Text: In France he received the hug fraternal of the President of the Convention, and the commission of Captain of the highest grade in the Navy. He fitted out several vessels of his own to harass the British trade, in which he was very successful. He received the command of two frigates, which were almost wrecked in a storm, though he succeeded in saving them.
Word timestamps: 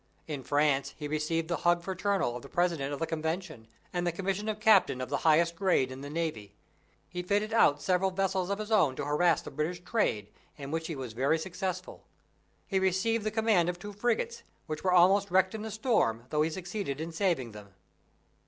In 0.27 0.41
France 0.41 0.95
he 0.97 1.07
received 1.07 1.47
the 1.47 1.57
hug 1.57 1.83
fraternal 1.83 2.35
of 2.35 2.41
the 2.41 2.49
President 2.49 2.91
of 2.91 2.97
the 2.97 3.05
Convention, 3.05 3.67
and 3.93 4.07
the 4.07 4.11
commission 4.11 4.49
of 4.49 4.59
Captain 4.59 4.99
of 4.99 5.09
the 5.09 5.17
highest 5.29 5.55
grade 5.55 5.91
in 5.91 6.01
the 6.01 6.09
Navy. 6.09 6.55
He 7.07 7.21
fitted 7.21 7.53
out 7.53 7.83
several 7.83 8.09
vessels 8.09 8.49
of 8.49 8.57
his 8.57 8.71
own 8.71 8.95
to 8.95 9.05
harass 9.05 9.43
the 9.43 9.51
British 9.51 9.83
trade, 9.83 10.29
in 10.57 10.71
which 10.71 10.87
he 10.87 10.95
was 10.95 11.13
very 11.13 11.37
successful. 11.37 12.03
He 12.65 12.79
received 12.79 13.23
the 13.23 13.29
command 13.29 13.69
of 13.69 13.77
two 13.77 13.93
frigates, 13.93 14.41
which 14.65 14.83
were 14.83 14.91
almost 14.91 15.29
wrecked 15.29 15.53
in 15.53 15.63
a 15.65 15.69
storm, 15.69 16.23
though 16.31 16.41
he 16.41 16.49
succeeded 16.49 16.99
in 16.99 17.11
saving 17.11 17.51
them. 17.51 17.75